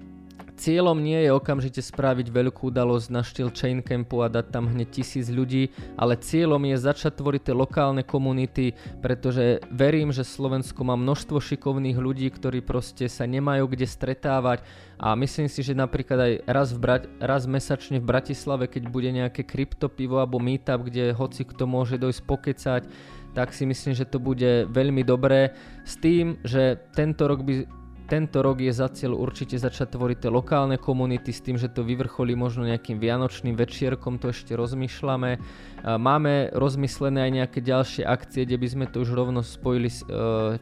Cieľom 0.55 1.03
nie 1.03 1.19
je 1.19 1.35
okamžite 1.35 1.83
spraviť 1.83 2.31
veľkú 2.31 2.71
udalosť 2.71 3.09
na 3.11 3.27
štýl 3.27 3.51
chain 3.51 3.83
campu 3.83 4.23
a 4.23 4.31
dať 4.31 4.55
tam 4.55 4.71
hneď 4.71 5.03
tisíc 5.03 5.27
ľudí, 5.27 5.75
ale 5.99 6.15
cieľom 6.15 6.63
je 6.71 6.79
začať 6.79 7.19
tvoriť 7.19 7.51
tie 7.51 7.55
lokálne 7.59 8.07
komunity, 8.07 8.79
pretože 9.03 9.59
verím, 9.75 10.15
že 10.15 10.23
Slovensko 10.23 10.87
má 10.87 10.95
množstvo 10.95 11.43
šikovných 11.43 11.99
ľudí, 11.99 12.31
ktorí 12.31 12.63
proste 12.63 13.11
sa 13.11 13.27
nemajú 13.27 13.67
kde 13.67 13.87
stretávať. 13.91 14.63
A 14.95 15.19
myslím 15.19 15.51
si, 15.51 15.59
že 15.67 15.75
napríklad 15.75 16.19
aj 16.23 16.33
raz, 16.47 16.69
v 16.71 16.79
Bra- 16.79 17.11
raz 17.19 17.51
mesačne 17.51 17.99
v 17.99 18.07
Bratislave, 18.15 18.71
keď 18.71 18.87
bude 18.87 19.11
nejaké 19.11 19.43
kryptopivo 19.43 20.23
alebo 20.23 20.39
meetup, 20.39 20.87
kde 20.87 21.11
hoci 21.19 21.43
kto 21.43 21.67
môže 21.67 21.99
dojsť 21.99 22.23
pokecať, 22.23 22.83
tak 23.35 23.51
si 23.51 23.67
myslím, 23.67 23.99
že 23.99 24.07
to 24.07 24.23
bude 24.23 24.71
veľmi 24.71 25.03
dobré. 25.03 25.51
S 25.83 25.99
tým, 25.99 26.39
že 26.47 26.79
tento 26.95 27.27
rok 27.27 27.43
by 27.43 27.84
tento 28.05 28.45
rok 28.45 28.61
je 28.61 28.69
za 28.69 28.93
cieľ 28.93 29.17
určite 29.17 29.57
začať 29.57 29.97
tvoriť 29.97 30.29
tie 30.29 30.31
lokálne 30.31 30.77
komunity 30.77 31.33
s 31.33 31.41
tým, 31.41 31.57
že 31.57 31.73
to 31.73 31.81
vyvrcholí 31.81 32.37
možno 32.37 32.69
nejakým 32.69 33.01
vianočným 33.01 33.57
večierkom, 33.57 34.21
to 34.21 34.29
ešte 34.29 34.53
rozmýšľame. 34.53 35.41
Máme 35.85 36.49
rozmyslené 36.57 37.29
aj 37.29 37.33
nejaké 37.33 37.61
ďalšie 37.61 38.09
akcie, 38.09 38.49
kde 38.49 38.57
by 38.57 38.69
sme 38.73 38.85
to 38.89 39.05
už 39.05 39.13
rovno 39.13 39.45
spojili 39.45 39.93
s 39.93 40.01
e, 40.01 40.09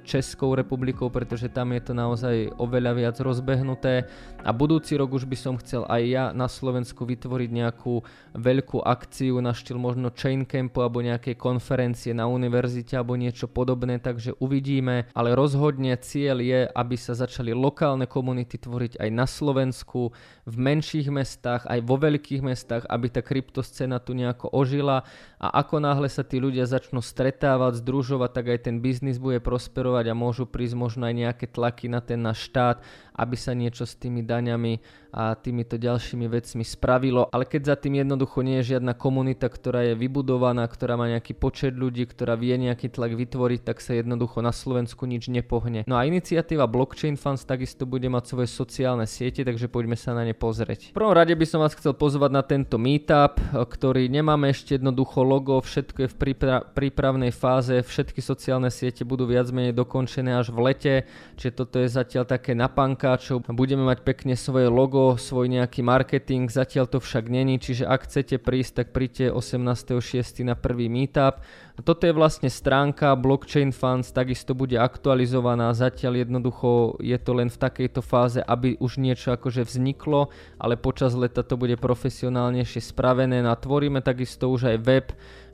Českou 0.02 0.58
republikou, 0.58 1.14
pretože 1.14 1.46
tam 1.46 1.70
je 1.70 1.82
to 1.86 1.92
naozaj 1.94 2.50
oveľa 2.58 2.92
viac 2.98 3.16
rozbehnuté. 3.22 4.10
A 4.42 4.50
budúci 4.50 4.98
rok 4.98 5.14
už 5.14 5.30
by 5.30 5.38
som 5.38 5.54
chcel 5.62 5.86
aj 5.86 6.02
ja 6.02 6.24
na 6.34 6.50
Slovensku 6.50 7.06
vytvoriť 7.06 7.50
nejakú 7.54 8.02
veľkú 8.34 8.82
akciu 8.82 9.38
na 9.38 9.54
štýl 9.54 9.78
možno 9.78 10.10
chain 10.10 10.42
campu 10.42 10.82
alebo 10.82 10.98
nejakej 10.98 11.38
konferencie 11.38 12.10
na 12.10 12.26
univerzite 12.26 12.98
alebo 12.98 13.14
niečo 13.14 13.46
podobné, 13.46 14.02
takže 14.02 14.34
uvidíme. 14.42 15.06
Ale 15.14 15.38
rozhodne 15.38 15.94
cieľ 16.02 16.42
je, 16.42 16.60
aby 16.66 16.96
sa 16.98 17.14
začali 17.32 17.56
lokálne 17.56 18.04
komunity 18.04 18.60
tvoriť 18.60 19.00
aj 19.00 19.08
na 19.08 19.24
Slovensku, 19.24 20.12
v 20.44 20.56
menších 20.60 21.08
mestách, 21.08 21.64
aj 21.64 21.80
vo 21.80 21.96
veľkých 21.96 22.44
mestách, 22.44 22.84
aby 22.92 23.08
tá 23.08 23.24
kryptoscéna 23.24 23.96
tu 24.04 24.12
nejako 24.12 24.52
ožila 24.52 25.08
a 25.40 25.64
ako 25.64 25.80
náhle 25.80 26.12
sa 26.12 26.20
tí 26.20 26.36
ľudia 26.36 26.68
začnú 26.68 27.00
stretávať, 27.00 27.80
združovať, 27.80 28.30
tak 28.36 28.46
aj 28.52 28.58
ten 28.68 28.84
biznis 28.84 29.16
bude 29.16 29.40
prosperovať 29.40 30.12
a 30.12 30.14
môžu 30.14 30.44
prísť 30.44 30.76
možno 30.76 31.08
aj 31.08 31.14
nejaké 31.16 31.48
tlaky 31.48 31.88
na 31.88 32.04
ten 32.04 32.20
náš 32.20 32.52
štát, 32.52 32.84
aby 33.16 33.36
sa 33.40 33.56
niečo 33.56 33.88
s 33.88 33.96
tými 33.96 34.20
daňami 34.20 34.84
a 35.12 35.36
týmito 35.36 35.76
ďalšími 35.76 36.24
vecmi 36.24 36.64
spravilo. 36.64 37.28
Ale 37.28 37.44
keď 37.44 37.62
za 37.68 37.76
tým 37.76 38.00
jednoducho 38.00 38.40
nie 38.40 38.64
je 38.64 38.76
žiadna 38.76 38.96
komunita, 38.96 39.52
ktorá 39.52 39.92
je 39.92 39.94
vybudovaná, 39.94 40.64
ktorá 40.64 40.96
má 40.96 41.04
nejaký 41.12 41.36
počet 41.36 41.76
ľudí, 41.76 42.08
ktorá 42.08 42.32
vie 42.32 42.56
nejaký 42.56 42.88
tlak 42.88 43.12
vytvoriť, 43.12 43.60
tak 43.60 43.84
sa 43.84 43.92
jednoducho 43.92 44.40
na 44.40 44.56
Slovensku 44.56 45.04
nič 45.04 45.28
nepohne. 45.28 45.84
No 45.84 46.00
a 46.00 46.08
iniciatíva 46.08 46.64
Blockchain 46.64 47.20
Funds 47.22 47.46
takisto 47.46 47.86
bude 47.86 48.10
mať 48.10 48.34
svoje 48.34 48.50
sociálne 48.50 49.06
siete, 49.06 49.46
takže 49.46 49.70
poďme 49.70 49.94
sa 49.94 50.10
na 50.10 50.26
ne 50.26 50.34
pozrieť. 50.34 50.90
V 50.90 50.98
prvom 50.98 51.14
rade 51.14 51.30
by 51.38 51.46
som 51.46 51.62
vás 51.62 51.78
chcel 51.78 51.94
pozvať 51.94 52.30
na 52.34 52.42
tento 52.42 52.82
meetup, 52.82 53.38
ktorý 53.54 54.10
nemáme 54.10 54.50
ešte 54.50 54.82
jednoducho 54.82 55.22
logo, 55.22 55.62
všetko 55.62 55.98
je 56.02 56.08
v 56.10 56.16
prípra- 56.18 56.66
prípravnej 56.66 57.30
fáze, 57.30 57.78
všetky 57.78 58.18
sociálne 58.18 58.74
siete 58.74 59.06
budú 59.06 59.30
viac 59.30 59.46
menej 59.54 59.70
dokončené 59.70 60.34
až 60.34 60.50
v 60.50 60.58
lete, 60.66 60.94
čiže 61.38 61.62
toto 61.62 61.78
je 61.78 61.86
zatiaľ 61.86 62.26
také 62.26 62.58
na 62.58 62.66
pankáčov. 62.66 63.46
Budeme 63.54 63.86
mať 63.86 64.02
pekne 64.02 64.34
svoje 64.34 64.66
logo, 64.66 65.14
svoj 65.14 65.46
nejaký 65.46 65.86
marketing, 65.86 66.50
zatiaľ 66.50 66.90
to 66.90 66.98
však 66.98 67.30
není, 67.30 67.62
čiže 67.62 67.86
ak 67.86 68.10
chcete 68.10 68.42
prísť, 68.42 68.82
tak 68.82 68.86
príďte 68.90 69.30
18.6. 69.30 70.42
na 70.42 70.58
prvý 70.58 70.90
meetup. 70.90 71.38
Toto 71.80 72.04
je 72.04 72.12
vlastne 72.12 72.52
stránka 72.52 73.16
Blockchain 73.16 73.72
Funds, 73.72 74.12
takisto 74.12 74.52
bude 74.52 74.76
aktualizovaná, 74.76 75.72
zatiaľ 75.72 76.28
jednoducho 76.28 77.00
je 77.00 77.16
to 77.16 77.32
len 77.32 77.48
v 77.48 77.56
takejto 77.56 78.04
fáze, 78.04 78.44
aby 78.44 78.76
už 78.76 79.00
niečo 79.00 79.32
akože 79.32 79.64
vzniklo, 79.64 80.28
ale 80.60 80.76
počas 80.76 81.16
leta 81.16 81.40
to 81.40 81.56
bude 81.56 81.80
profesionálnejšie 81.80 82.92
spravené. 82.92 83.40
Natvoríme 83.40 84.04
takisto 84.04 84.52
už 84.52 84.68
aj 84.68 84.76
web 84.84 85.06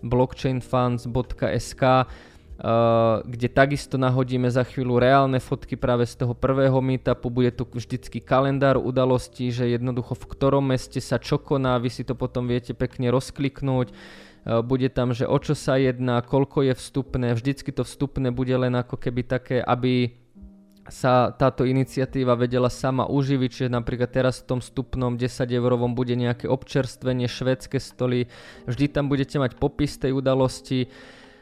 blockchainfunds.sk 0.03 1.83
Uh, 2.59 3.23
kde 3.23 3.47
takisto 3.47 3.95
nahodíme 4.03 4.51
za 4.51 4.67
chvíľu 4.67 4.99
reálne 4.99 5.39
fotky 5.39 5.79
práve 5.79 6.03
z 6.11 6.19
toho 6.19 6.35
prvého 6.35 6.83
meetupu, 6.83 7.31
bude 7.31 7.55
tu 7.55 7.63
vždycky 7.63 8.19
kalendár 8.19 8.83
udalostí, 8.83 9.55
že 9.55 9.71
jednoducho 9.71 10.19
v 10.19 10.27
ktorom 10.27 10.67
meste 10.67 10.99
sa 10.99 11.23
čo 11.23 11.39
koná, 11.39 11.79
vy 11.79 11.87
si 11.87 12.03
to 12.03 12.19
potom 12.19 12.51
viete 12.51 12.75
pekne 12.75 13.15
rozkliknúť, 13.15 13.95
bude 14.65 14.89
tam, 14.89 15.13
že 15.13 15.29
o 15.29 15.37
čo 15.37 15.53
sa 15.53 15.77
jedná, 15.77 16.25
koľko 16.25 16.65
je 16.65 16.75
vstupné, 16.75 17.37
vždycky 17.37 17.69
to 17.69 17.85
vstupné 17.85 18.33
bude 18.33 18.53
len 18.57 18.73
ako 18.81 18.97
keby 18.97 19.29
také, 19.29 19.61
aby 19.61 20.17
sa 20.89 21.29
táto 21.37 21.69
iniciatíva 21.69 22.33
vedela 22.33 22.73
sama 22.73 23.05
uživiť, 23.05 23.51
čiže 23.53 23.71
napríklad 23.77 24.09
teraz 24.09 24.41
v 24.41 24.57
tom 24.57 24.61
vstupnom 24.65 25.21
10 25.21 25.45
eurovom 25.53 25.93
bude 25.93 26.17
nejaké 26.17 26.49
občerstvenie, 26.49 27.29
švedské 27.29 27.77
stoly, 27.77 28.33
vždy 28.65 28.89
tam 28.89 29.13
budete 29.13 29.37
mať 29.37 29.61
popis 29.61 30.01
tej 30.01 30.17
udalosti, 30.17 30.89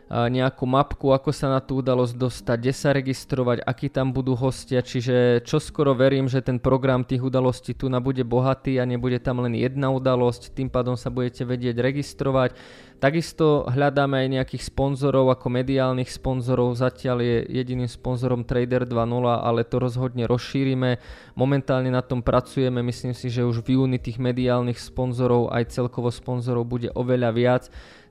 nejakú 0.07 0.71
mapku, 0.71 1.11
ako 1.11 1.35
sa 1.35 1.51
na 1.51 1.59
tú 1.59 1.83
udalosť 1.83 2.15
dostať, 2.15 2.57
kde 2.63 2.75
sa 2.75 2.95
registrovať, 2.95 3.59
akí 3.67 3.91
tam 3.91 4.15
budú 4.15 4.39
hostia, 4.39 4.79
čiže 4.79 5.43
čo 5.43 5.59
skoro 5.59 5.99
verím, 5.99 6.31
že 6.31 6.47
ten 6.47 6.63
program 6.63 7.03
tých 7.03 7.27
udalostí 7.27 7.75
tu 7.75 7.91
na 7.91 7.99
bude 7.99 8.23
bohatý 8.23 8.79
a 8.79 8.87
nebude 8.87 9.19
tam 9.19 9.43
len 9.43 9.59
jedna 9.59 9.91
udalosť, 9.91 10.55
tým 10.55 10.71
pádom 10.71 10.95
sa 10.95 11.11
budete 11.11 11.43
vedieť 11.43 11.83
registrovať. 11.83 12.55
Takisto 12.97 13.69
hľadáme 13.69 14.25
aj 14.25 14.29
nejakých 14.41 14.73
sponzorov 14.73 15.29
ako 15.29 15.53
mediálnych 15.53 16.09
sponzorov, 16.09 16.79
zatiaľ 16.79 17.21
je 17.21 17.37
jediným 17.61 17.91
sponzorom 17.91 18.47
Trader 18.47 18.89
2.0, 18.89 18.97
ale 19.27 19.69
to 19.69 19.77
rozhodne 19.77 20.25
rozšírime. 20.25 20.97
Momentálne 21.37 21.93
na 21.93 22.01
tom 22.01 22.25
pracujeme, 22.25 22.81
myslím 22.81 23.13
si, 23.13 23.29
že 23.29 23.45
už 23.45 23.61
v 23.61 23.77
júni 23.77 24.01
tých 24.01 24.17
mediálnych 24.17 24.81
sponzorov 24.81 25.53
aj 25.53 25.77
celkovo 25.77 26.09
sponzorov 26.09 26.65
bude 26.65 26.89
oveľa 26.95 27.31
viac. 27.37 27.65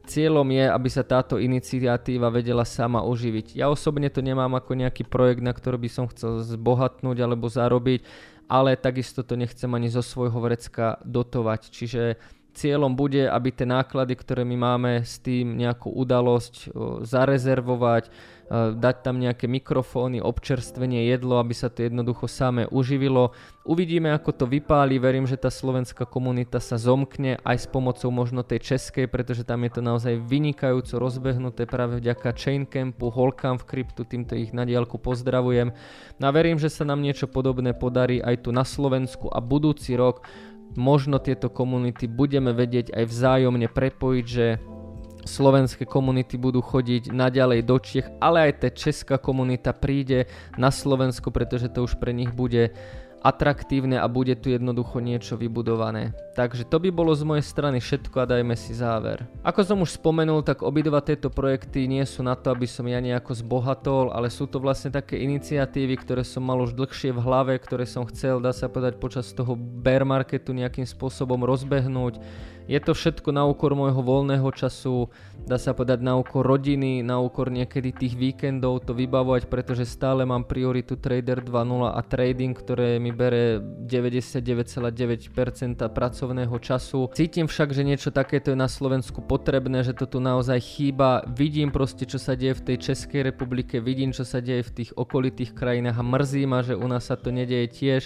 Cieľom 0.06 0.46
je, 0.54 0.66
aby 0.70 0.90
sa 0.90 1.02
táto 1.02 1.42
iniciatíva 1.42 2.30
vedela 2.30 2.62
sama 2.62 3.02
oživiť. 3.02 3.58
Ja 3.58 3.74
osobne 3.74 4.14
to 4.14 4.22
nemám 4.22 4.54
ako 4.54 4.78
nejaký 4.78 5.02
projekt, 5.02 5.42
na 5.42 5.50
ktorý 5.50 5.82
by 5.82 5.90
som 5.90 6.06
chcel 6.08 6.46
zbohatnúť 6.46 7.18
alebo 7.26 7.50
zarobiť, 7.50 8.06
ale 8.46 8.78
takisto 8.78 9.26
to 9.26 9.34
nechcem 9.34 9.70
ani 9.74 9.90
zo 9.90 10.06
svojho 10.06 10.38
vrecka 10.38 11.02
dotovať. 11.02 11.74
Čiže 11.74 12.22
cieľom 12.56 12.96
bude, 12.96 13.28
aby 13.28 13.52
tie 13.52 13.68
náklady, 13.68 14.16
ktoré 14.16 14.48
my 14.48 14.56
máme 14.56 14.92
s 15.04 15.20
tým 15.20 15.60
nejakú 15.60 15.92
udalosť 15.92 16.72
zarezervovať, 17.04 18.08
dať 18.78 18.96
tam 19.02 19.18
nejaké 19.18 19.50
mikrofóny, 19.50 20.22
občerstvenie, 20.22 21.10
jedlo, 21.10 21.42
aby 21.42 21.58
sa 21.58 21.66
to 21.66 21.82
jednoducho 21.82 22.30
samé 22.30 22.70
uživilo. 22.70 23.34
Uvidíme, 23.66 24.14
ako 24.14 24.32
to 24.38 24.46
vypáli, 24.46 25.02
verím, 25.02 25.26
že 25.26 25.34
tá 25.34 25.50
slovenská 25.50 26.06
komunita 26.06 26.62
sa 26.62 26.78
zomkne 26.78 27.42
aj 27.42 27.66
s 27.66 27.68
pomocou 27.68 28.14
možno 28.14 28.46
tej 28.46 28.62
českej, 28.62 29.10
pretože 29.10 29.42
tam 29.42 29.66
je 29.66 29.72
to 29.74 29.82
naozaj 29.82 30.14
vynikajúco 30.30 30.94
rozbehnuté 31.02 31.66
práve 31.66 31.98
vďaka 31.98 32.38
Chaincampu, 32.38 33.10
Holkam 33.10 33.58
v 33.58 33.66
kryptu, 33.66 34.06
týmto 34.06 34.38
ich 34.38 34.54
na 34.54 34.62
diálku 34.62 35.02
pozdravujem. 35.02 35.74
No 36.22 36.24
a 36.30 36.32
verím, 36.32 36.62
že 36.62 36.70
sa 36.70 36.86
nám 36.86 37.02
niečo 37.02 37.26
podobné 37.26 37.74
podarí 37.74 38.22
aj 38.22 38.46
tu 38.46 38.54
na 38.54 38.62
Slovensku 38.62 39.26
a 39.34 39.42
budúci 39.42 39.98
rok 39.98 40.22
možno 40.74 41.22
tieto 41.22 41.54
komunity 41.54 42.10
budeme 42.10 42.50
vedieť 42.50 42.98
aj 42.98 43.06
vzájomne 43.06 43.70
prepojiť, 43.70 44.26
že 44.26 44.58
slovenské 45.26 45.90
komunity 45.90 46.38
budú 46.38 46.62
chodiť 46.62 47.10
naďalej 47.10 47.60
do 47.66 47.78
Čech, 47.82 48.08
ale 48.22 48.50
aj 48.50 48.54
tá 48.62 48.70
česká 48.70 49.18
komunita 49.18 49.74
príde 49.74 50.30
na 50.56 50.70
Slovensku, 50.70 51.34
pretože 51.34 51.70
to 51.70 51.86
už 51.86 51.98
pre 51.98 52.14
nich 52.14 52.30
bude 52.30 52.72
atraktívne 53.26 53.98
a 53.98 54.06
bude 54.06 54.38
tu 54.38 54.54
jednoducho 54.54 55.02
niečo 55.02 55.34
vybudované. 55.34 56.14
Takže 56.38 56.70
to 56.70 56.78
by 56.78 56.94
bolo 56.94 57.10
z 57.18 57.26
mojej 57.26 57.42
strany 57.42 57.82
všetko 57.82 58.22
a 58.22 58.30
dajme 58.30 58.54
si 58.54 58.78
záver. 58.78 59.26
Ako 59.42 59.66
som 59.66 59.82
už 59.82 59.98
spomenul, 59.98 60.46
tak 60.46 60.62
obidva 60.62 61.02
tieto 61.02 61.34
projekty 61.34 61.90
nie 61.90 62.06
sú 62.06 62.22
na 62.22 62.38
to, 62.38 62.54
aby 62.54 62.70
som 62.70 62.86
ja 62.86 63.02
nejako 63.02 63.34
zbohatol, 63.34 64.14
ale 64.14 64.30
sú 64.30 64.46
to 64.46 64.62
vlastne 64.62 64.94
také 64.94 65.18
iniciatívy, 65.26 65.98
ktoré 66.06 66.22
som 66.22 66.46
mal 66.46 66.62
už 66.62 66.78
dlhšie 66.78 67.10
v 67.10 67.24
hlave, 67.26 67.58
ktoré 67.58 67.90
som 67.90 68.06
chcel, 68.06 68.38
dá 68.38 68.54
sa 68.54 68.70
povedať, 68.70 69.02
počas 69.02 69.34
toho 69.34 69.58
bear 69.58 70.06
marketu 70.06 70.54
nejakým 70.54 70.86
spôsobom 70.86 71.42
rozbehnúť 71.42 72.22
je 72.66 72.80
to 72.82 72.98
všetko 72.98 73.30
na 73.30 73.46
úkor 73.46 73.78
môjho 73.78 74.02
voľného 74.02 74.50
času, 74.50 75.10
dá 75.46 75.62
sa 75.62 75.78
povedať 75.78 76.02
na 76.02 76.18
úkor 76.18 76.42
rodiny, 76.42 77.06
na 77.06 77.22
úkor 77.22 77.54
niekedy 77.54 77.94
tých 77.94 78.18
víkendov 78.18 78.82
to 78.90 78.98
vybavovať, 78.98 79.46
pretože 79.46 79.86
stále 79.86 80.26
mám 80.26 80.50
prioritu 80.50 80.98
Trader 80.98 81.46
2.0 81.46 81.94
a 81.94 82.02
trading, 82.02 82.58
ktoré 82.58 82.98
mi 82.98 83.14
bere 83.14 83.62
99,9% 83.62 84.90
pracovného 85.86 86.56
času. 86.58 87.14
Cítim 87.14 87.46
však, 87.46 87.70
že 87.70 87.86
niečo 87.86 88.10
takéto 88.10 88.50
je 88.52 88.58
na 88.58 88.66
Slovensku 88.66 89.22
potrebné, 89.22 89.86
že 89.86 89.94
to 89.94 90.10
tu 90.10 90.18
naozaj 90.18 90.58
chýba. 90.58 91.22
Vidím 91.30 91.70
proste, 91.70 92.10
čo 92.10 92.18
sa 92.18 92.34
deje 92.34 92.58
v 92.58 92.74
tej 92.74 92.78
Českej 92.92 93.30
republike, 93.30 93.78
vidím, 93.78 94.10
čo 94.10 94.26
sa 94.26 94.42
deje 94.42 94.66
v 94.66 94.74
tých 94.82 94.92
okolitých 94.98 95.54
krajinách 95.54 96.02
a 96.02 96.04
mrzí 96.06 96.44
ma, 96.50 96.66
že 96.66 96.74
u 96.74 96.88
nás 96.90 97.06
sa 97.06 97.20
to 97.20 97.30
nedieje 97.30 97.68
tiež. 97.70 98.04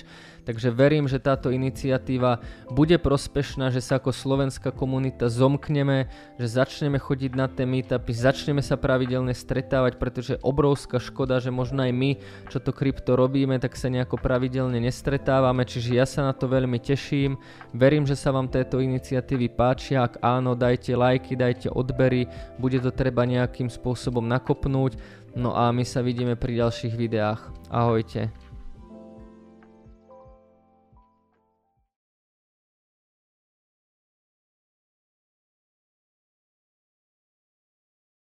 Takže 0.49 0.73
verím, 0.73 1.05
že 1.05 1.21
táto 1.21 1.53
iniciatíva 1.53 2.41
bude 2.73 2.97
prospešná, 2.97 3.69
že 3.69 3.85
sa 3.85 4.01
ako 4.01 4.09
slovenská 4.09 4.73
komunita 4.73 5.29
zomkneme, 5.29 6.09
že 6.41 6.57
začneme 6.57 6.97
chodiť 6.97 7.37
na 7.37 7.45
tie 7.45 7.69
meetupy, 7.69 8.09
začneme 8.09 8.65
sa 8.65 8.73
pravidelne 8.73 9.37
stretávať, 9.37 10.01
pretože 10.01 10.29
je 10.33 10.41
obrovská 10.41 10.97
škoda, 10.97 11.37
že 11.37 11.53
možno 11.53 11.85
aj 11.85 11.93
my, 11.93 12.17
čo 12.49 12.57
to 12.57 12.73
krypto 12.73 13.13
robíme, 13.13 13.61
tak 13.61 13.77
sa 13.77 13.93
nejako 13.93 14.17
pravidelne 14.17 14.81
nestretávame, 14.81 15.69
čiže 15.69 15.93
ja 15.93 16.09
sa 16.09 16.25
na 16.25 16.33
to 16.33 16.49
veľmi 16.49 16.81
teším. 16.81 17.37
Verím, 17.69 18.09
že 18.09 18.17
sa 18.17 18.33
vám 18.33 18.49
tieto 18.49 18.81
iniciatívy 18.81 19.53
páčia, 19.53 20.09
ak 20.09 20.17
áno, 20.25 20.57
dajte 20.57 20.97
lajky, 20.97 21.37
dajte 21.37 21.69
odbery, 21.69 22.25
bude 22.57 22.81
to 22.81 22.89
treba 22.89 23.21
nejakým 23.21 23.69
spôsobom 23.69 24.25
nakopnúť. 24.25 24.97
No 25.37 25.53
a 25.53 25.69
my 25.69 25.85
sa 25.85 26.01
vidíme 26.01 26.33
pri 26.33 26.57
ďalších 26.57 26.97
videách. 26.97 27.53
Ahojte. 27.69 28.48